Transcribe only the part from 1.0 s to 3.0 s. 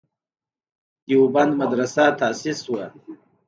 دیوبند مدرسه تاسیس شوه.